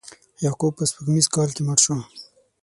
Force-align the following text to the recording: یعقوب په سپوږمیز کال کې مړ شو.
یعقوب 0.45 0.73
په 0.77 0.83
سپوږمیز 0.89 1.27
کال 1.35 1.49
کې 1.55 1.61
مړ 1.67 1.77
شو. 1.85 1.95